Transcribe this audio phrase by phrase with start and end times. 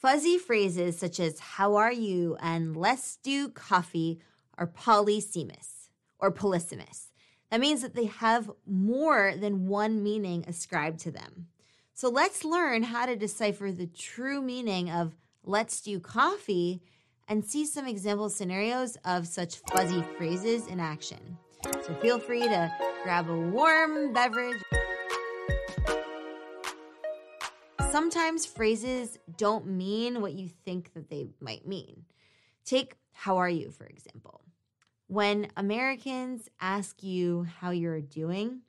[0.00, 4.20] Fuzzy phrases such as how are you and let's do coffee
[4.56, 5.88] are polysemous
[6.20, 7.08] or polysemous.
[7.50, 11.48] That means that they have more than one meaning ascribed to them.
[11.94, 16.80] So let's learn how to decipher the true meaning of let's do coffee
[17.26, 21.36] and see some example scenarios of such fuzzy phrases in action.
[21.82, 22.72] So feel free to
[23.02, 24.62] grab a warm beverage.
[27.90, 32.04] Sometimes phrases don't mean what you think that they might mean.
[32.66, 34.42] Take how are you, for example.
[35.06, 38.60] When Americans ask you how you're doing,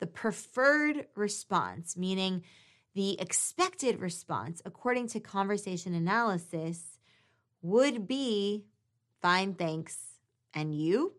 [0.00, 2.44] the preferred response, meaning
[2.94, 6.98] the expected response, according to conversation analysis,
[7.62, 8.66] would be
[9.22, 9.96] fine, thanks.
[10.52, 11.14] And you?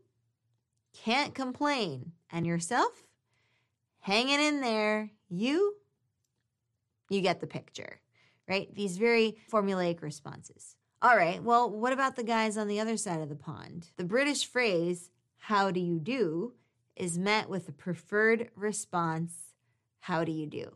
[0.93, 2.11] Can't complain.
[2.31, 3.03] And yourself?
[4.01, 5.09] Hanging in there.
[5.29, 5.73] You?
[7.09, 7.99] You get the picture,
[8.47, 8.73] right?
[8.73, 10.75] These very formulaic responses.
[11.01, 13.87] All right, well, what about the guys on the other side of the pond?
[13.95, 16.53] The British phrase, how do you do,
[16.95, 19.33] is met with the preferred response,
[20.01, 20.75] how do you do?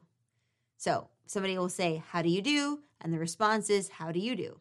[0.78, 2.80] So somebody will say, how do you do?
[3.02, 4.60] And the response is, how do you do?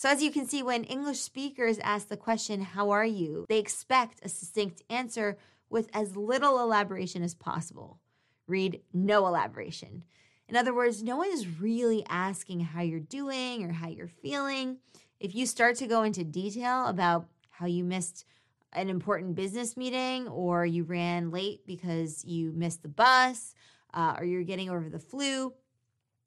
[0.00, 3.44] So, as you can see, when English speakers ask the question, How are you?
[3.50, 5.36] they expect a succinct answer
[5.68, 8.00] with as little elaboration as possible.
[8.46, 10.04] Read no elaboration.
[10.50, 14.78] In other words, no one is really asking how you're doing or how you're feeling.
[15.20, 18.24] If you start to go into detail about how you missed
[18.72, 23.54] an important business meeting or you ran late because you missed the bus
[23.94, 25.52] uh, or you're getting over the flu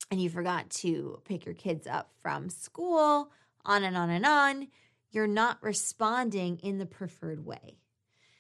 [0.10, 3.30] and you forgot to pick your kids up from school,
[3.66, 4.70] on and on and on,
[5.12, 7.78] you're not responding in the preferred way.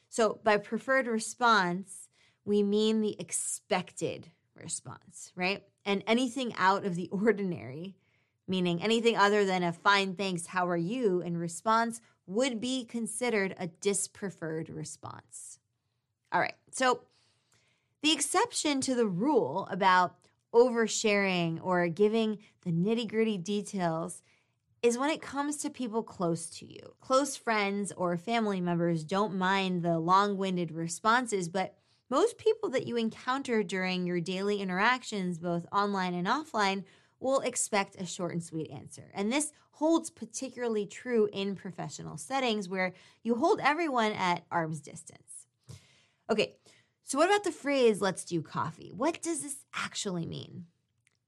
[0.07, 2.07] So, by preferred response,
[2.45, 5.63] we mean the expected response, right?
[5.85, 7.95] And anything out of the ordinary,
[8.47, 13.55] meaning anything other than a fine thanks, how are you, in response would be considered
[13.59, 15.59] a dispreferred response.
[16.31, 17.01] All right, so
[18.01, 20.15] the exception to the rule about
[20.53, 24.21] oversharing or giving the nitty gritty details
[24.81, 26.93] is when it comes to people close to you.
[26.99, 31.77] Close friends or family members don't mind the long winded responses, but
[32.13, 36.83] most people that you encounter during your daily interactions, both online and offline,
[37.19, 39.09] will expect a short and sweet answer.
[39.15, 45.47] And this holds particularly true in professional settings where you hold everyone at arm's distance.
[46.29, 46.53] Okay,
[47.03, 48.91] so what about the phrase, let's do coffee?
[48.95, 50.65] What does this actually mean?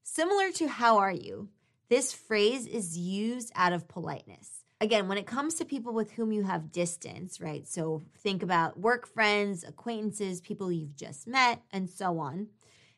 [0.04, 1.48] Similar to how are you,
[1.88, 6.32] this phrase is used out of politeness again, when it comes to people with whom
[6.32, 7.66] you have distance, right?
[7.66, 12.48] So think about work friends, acquaintances, people you've just met, and so on.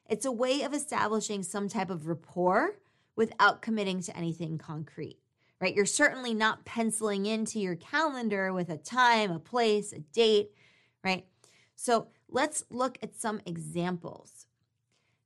[0.09, 2.79] It's a way of establishing some type of rapport
[3.15, 5.19] without committing to anything concrete,
[5.61, 5.75] right?
[5.75, 10.51] You're certainly not penciling into your calendar with a time, a place, a date,
[11.05, 11.27] right?
[11.75, 14.47] So let's look at some examples.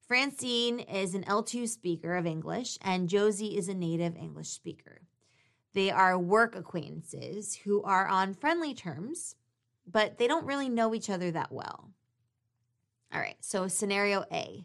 [0.07, 5.03] Francine is an L2 speaker of English, and Josie is a native English speaker.
[5.75, 9.37] They are work acquaintances who are on friendly terms,
[9.91, 11.91] but they don't really know each other that well.
[13.13, 14.65] All right, so scenario A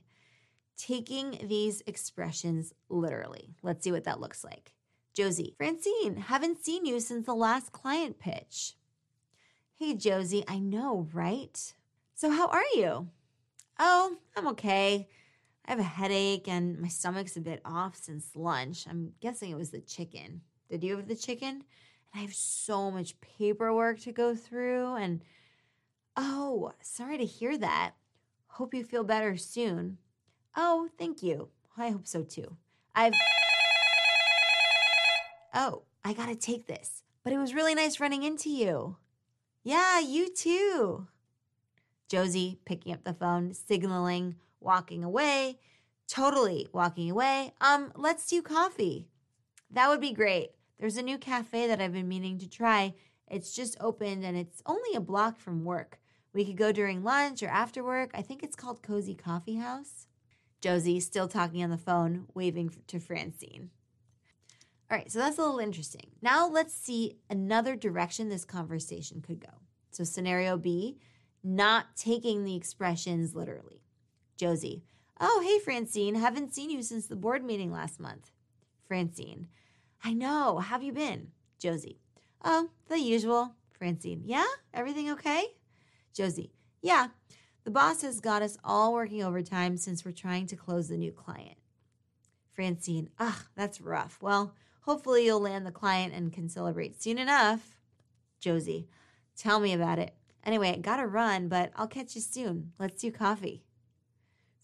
[0.78, 3.56] taking these expressions literally.
[3.63, 4.73] Let's see what that looks like.
[5.13, 8.75] Josie, Francine, haven't seen you since the last client pitch.
[9.75, 11.74] Hey, Josie, I know, right?
[12.13, 13.09] So, how are you?
[13.79, 15.07] Oh, I'm okay.
[15.66, 18.85] I have a headache and my stomach's a bit off since lunch.
[18.89, 20.42] I'm guessing it was the chicken.
[20.69, 21.48] Did you have the chicken?
[21.50, 21.64] And
[22.14, 24.96] I have so much paperwork to go through.
[24.96, 25.22] And
[26.16, 27.94] oh, sorry to hear that.
[28.48, 29.98] Hope you feel better soon.
[30.56, 31.50] Oh, thank you.
[31.78, 32.58] I hope so too.
[32.96, 33.14] I've.
[35.54, 37.04] Oh, I gotta take this.
[37.24, 38.98] But it was really nice running into you.
[39.63, 41.08] Yeah, you too.
[42.08, 45.60] Josie picking up the phone, signaling, walking away,
[46.08, 47.54] totally walking away.
[47.60, 49.08] Um, let's do coffee.
[49.70, 50.52] That would be great.
[50.79, 52.94] There's a new cafe that I've been meaning to try.
[53.29, 56.00] It's just opened and it's only a block from work.
[56.33, 58.12] We could go during lunch or after work.
[58.13, 60.07] I think it's called Cozy Coffee House.
[60.62, 63.69] Josie, still talking on the phone, waving to Francine.
[64.89, 66.12] All right, so that's a little interesting.
[66.21, 69.51] Now let's see another direction this conversation could go.
[69.91, 70.97] So, scenario B,
[71.44, 73.81] not taking the expressions literally.
[74.38, 74.83] Josie,
[75.19, 78.31] oh, hey, Francine, haven't seen you since the board meeting last month.
[78.88, 79.47] Francine,
[80.04, 81.32] I know, have you been?
[81.60, 82.00] Josie,
[82.44, 83.54] oh, the usual.
[83.72, 85.46] Francine, yeah, everything okay?
[86.14, 86.52] Josie,
[86.82, 87.08] yeah,
[87.64, 91.12] the boss has got us all working overtime since we're trying to close the new
[91.12, 91.58] client.
[92.54, 94.18] Francine, ugh, that's rough.
[94.22, 97.78] Well, hopefully you'll land the client and can celebrate soon enough.
[98.40, 98.88] Josie,
[99.36, 100.16] tell me about it.
[100.44, 102.72] Anyway, I gotta run, but I'll catch you soon.
[102.80, 103.64] Let's do coffee.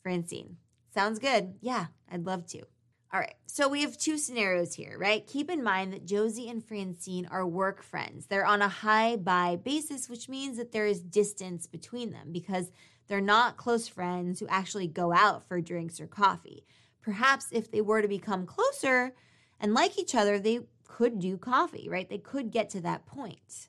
[0.01, 0.57] Francine,
[0.93, 1.55] sounds good.
[1.61, 2.63] Yeah, I'd love to.
[3.13, 5.27] All right, so we have two scenarios here, right?
[5.27, 8.25] Keep in mind that Josie and Francine are work friends.
[8.25, 12.71] They're on a hi bye basis, which means that there is distance between them because
[13.07, 16.65] they're not close friends who actually go out for drinks or coffee.
[17.03, 19.13] Perhaps if they were to become closer
[19.59, 22.09] and like each other, they could do coffee, right?
[22.09, 23.67] They could get to that point.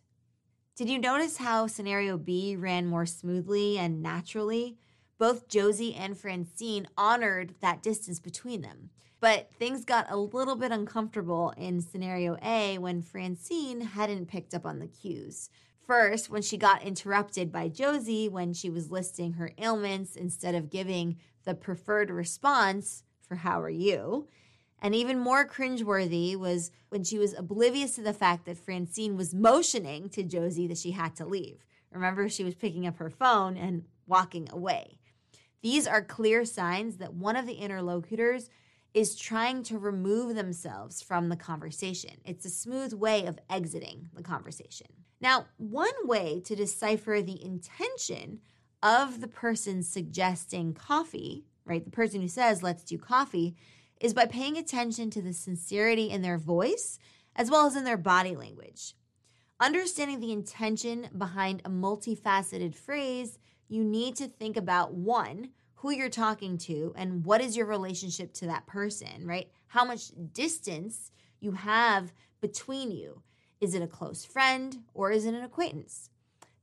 [0.75, 4.79] Did you notice how scenario B ran more smoothly and naturally?
[5.19, 8.89] Both Josie and Francine honored that distance between them.
[9.25, 14.67] But things got a little bit uncomfortable in scenario A when Francine hadn't picked up
[14.67, 15.49] on the cues.
[15.87, 20.69] First, when she got interrupted by Josie when she was listing her ailments instead of
[20.69, 24.29] giving the preferred response for how are you.
[24.83, 29.33] And even more cringeworthy was when she was oblivious to the fact that Francine was
[29.33, 31.65] motioning to Josie that she had to leave.
[31.91, 34.99] Remember, she was picking up her phone and walking away.
[35.63, 38.51] These are clear signs that one of the interlocutors
[38.95, 42.13] is trying to remove themselves from the conversation.
[42.25, 44.87] It's a smooth way of exiting the conversation.
[45.21, 48.41] Now, one way to decipher the intention
[48.83, 51.85] of the person suggesting coffee, right?
[51.85, 53.57] The person who says, let's do coffee,
[54.01, 56.99] is by paying attention to the sincerity in their voice
[57.35, 58.95] as well as in their body language.
[59.59, 63.39] Understanding the intention behind a multifaceted phrase,
[63.69, 65.51] you need to think about one,
[65.85, 69.51] who you're talking to and what is your relationship to that person, right?
[69.67, 71.11] How much distance
[71.41, 72.11] you have
[72.41, 73.21] between you.
[73.61, 76.09] Is it a close friend or is it an acquaintance?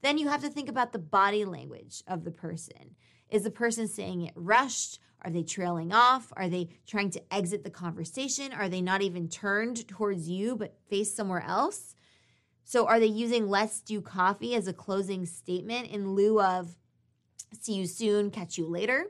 [0.02, 2.96] Then you have to think about the body language of the person.
[3.30, 4.98] Is the person saying it rushed?
[5.22, 6.34] Are they trailing off?
[6.36, 8.52] Are they trying to exit the conversation?
[8.52, 11.94] Are they not even turned towards you but face somewhere else?
[12.64, 16.76] So, are they using let's do coffee as a closing statement in lieu of
[17.60, 19.08] See you soon, catch you later.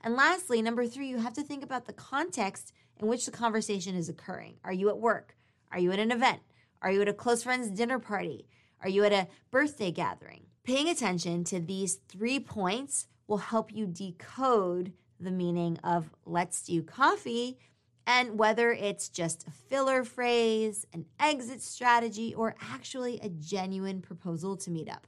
[0.00, 3.94] And lastly, number three, you have to think about the context in which the conversation
[3.94, 4.56] is occurring.
[4.64, 5.36] Are you at work?
[5.70, 6.40] Are you at an event?
[6.80, 8.46] Are you at a close friend's dinner party?
[8.82, 10.46] Are you at a birthday gathering?
[10.64, 16.82] Paying attention to these three points will help you decode the meaning of let's do
[16.82, 17.58] coffee
[18.06, 24.56] and whether it's just a filler phrase, an exit strategy, or actually a genuine proposal
[24.56, 25.06] to meet up.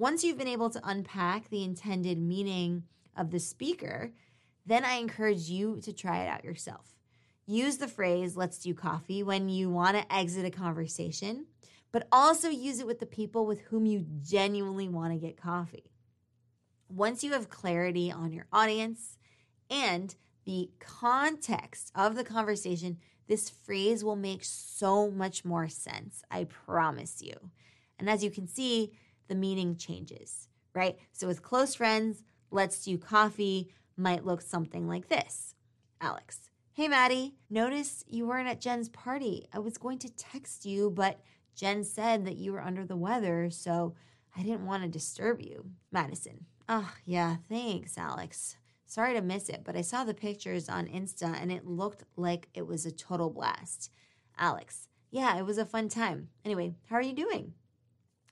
[0.00, 4.10] Once you've been able to unpack the intended meaning of the speaker,
[4.64, 6.94] then I encourage you to try it out yourself.
[7.44, 11.44] Use the phrase, let's do coffee, when you want to exit a conversation,
[11.92, 15.92] but also use it with the people with whom you genuinely want to get coffee.
[16.88, 19.18] Once you have clarity on your audience
[19.68, 20.14] and
[20.46, 22.96] the context of the conversation,
[23.28, 26.22] this phrase will make so much more sense.
[26.30, 27.34] I promise you.
[27.98, 28.94] And as you can see,
[29.30, 30.98] the meaning changes, right?
[31.12, 35.54] So with close friends, let's do coffee might look something like this.
[36.00, 39.46] Alex, hey Maddie, notice you weren't at Jen's party.
[39.54, 41.20] I was going to text you, but
[41.54, 43.94] Jen said that you were under the weather, so
[44.36, 45.70] I didn't want to disturb you.
[45.92, 48.56] Madison, oh, yeah, thanks, Alex.
[48.86, 52.48] Sorry to miss it, but I saw the pictures on Insta and it looked like
[52.52, 53.92] it was a total blast.
[54.36, 56.30] Alex, yeah, it was a fun time.
[56.44, 57.52] Anyway, how are you doing?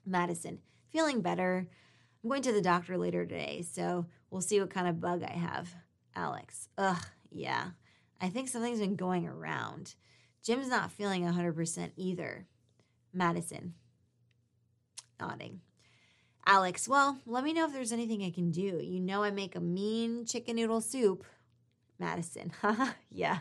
[0.05, 0.59] Madison,
[0.91, 1.67] feeling better.
[2.23, 5.37] I'm going to the doctor later today, so we'll see what kind of bug I
[5.37, 5.73] have.
[6.15, 7.69] Alex, ugh, yeah.
[8.21, 9.95] I think something's been going around.
[10.43, 12.45] Jim's not feeling 100% either.
[13.13, 13.73] Madison,
[15.19, 15.61] nodding.
[16.45, 18.79] Alex, well, let me know if there's anything I can do.
[18.81, 21.25] You know I make a mean chicken noodle soup.
[21.99, 23.39] Madison, haha, yeah,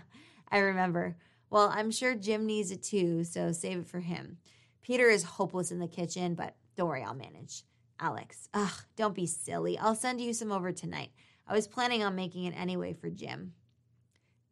[0.51, 1.17] I remember.
[1.51, 4.39] Well, I'm sure Jim needs it too, so save it for him.
[4.83, 7.65] Peter is hopeless in the kitchen, but don't worry, I'll manage.
[7.99, 9.77] Alex, ugh, don't be silly.
[9.77, 11.11] I'll send you some over tonight.
[11.45, 13.55] I was planning on making it anyway for Jim.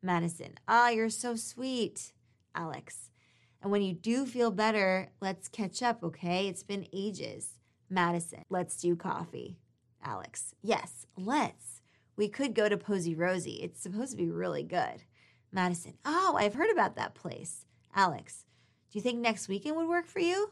[0.03, 2.13] Madison, ah, you're so sweet.
[2.53, 3.11] Alex,
[3.63, 6.49] and when you do feel better, let's catch up, okay?
[6.49, 7.61] It's been ages.
[7.89, 9.61] Madison, let's do coffee.
[10.05, 11.81] Alex, yes, let's.
[12.17, 13.61] We could go to Posy Rosie.
[13.63, 15.05] It's supposed to be really good.
[15.53, 17.67] Madison, oh, I've heard about that place.
[17.95, 18.47] Alex,
[18.91, 20.51] do you think next weekend would work for you?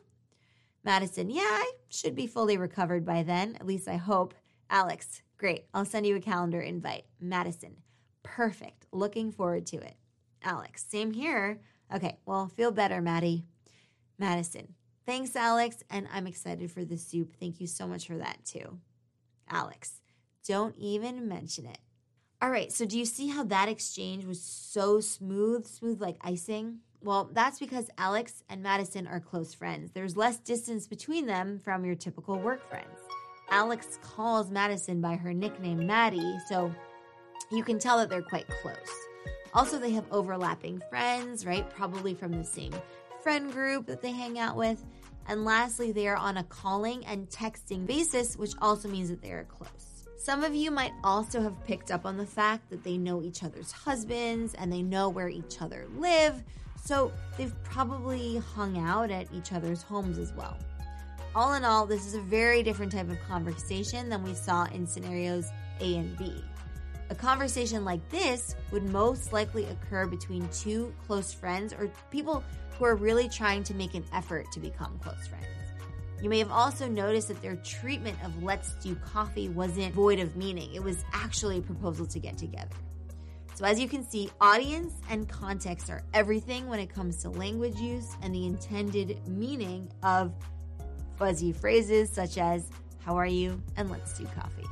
[0.85, 3.57] Madison, yeah, I should be fully recovered by then.
[3.57, 4.35] At least I hope.
[4.69, 5.64] Alex, great.
[5.73, 7.05] I'll send you a calendar invite.
[7.19, 7.76] Madison,
[8.23, 8.87] perfect.
[8.93, 9.95] Looking forward to it.
[10.43, 11.61] Alex, same here.
[11.95, 13.47] Okay, well, feel better, Maddie.
[14.19, 14.75] Madison,
[15.07, 15.83] thanks, Alex.
[15.88, 17.35] And I'm excited for the soup.
[17.41, 18.79] Thank you so much for that, too.
[19.49, 20.00] Alex,
[20.47, 21.79] don't even mention it.
[22.43, 26.81] All right, so do you see how that exchange was so smooth, smooth like icing?
[27.04, 29.90] Well, that's because Alex and Madison are close friends.
[29.92, 32.99] There's less distance between them from your typical work friends.
[33.50, 36.75] Alex calls Madison by her nickname Maddie, so
[37.52, 38.75] you can tell that they're quite close.
[39.52, 41.68] Also, they have overlapping friends, right?
[41.68, 42.73] Probably from the same
[43.23, 44.82] friend group that they hang out with.
[45.26, 49.32] And lastly, they are on a calling and texting basis, which also means that they
[49.32, 50.06] are close.
[50.16, 53.44] Some of you might also have picked up on the fact that they know each
[53.44, 56.42] other's husbands and they know where each other live,
[56.85, 60.57] so they've probably hung out at each other's homes as well.
[61.35, 64.87] All in all, this is a very different type of conversation than we saw in
[64.87, 65.50] scenarios
[65.81, 66.45] A and B.
[67.11, 72.45] A conversation like this would most likely occur between two close friends or people
[72.79, 75.47] who are really trying to make an effort to become close friends.
[76.23, 80.37] You may have also noticed that their treatment of Let's Do Coffee wasn't void of
[80.37, 80.73] meaning.
[80.75, 82.76] It was actually a proposal to get together.
[83.54, 87.76] So, as you can see, audience and context are everything when it comes to language
[87.76, 90.32] use and the intended meaning of
[91.16, 92.68] fuzzy phrases such as,
[93.04, 93.62] How are you?
[93.76, 94.66] and Let's do coffee.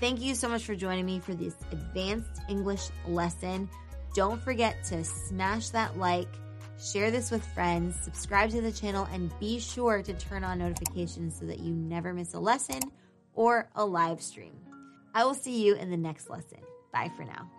[0.00, 3.68] Thank you so much for joining me for this advanced English lesson.
[4.14, 6.28] Don't forget to smash that like,
[6.78, 11.38] share this with friends, subscribe to the channel, and be sure to turn on notifications
[11.38, 12.80] so that you never miss a lesson
[13.34, 14.56] or a live stream.
[15.14, 16.60] I will see you in the next lesson.
[16.92, 17.50] Bye for now.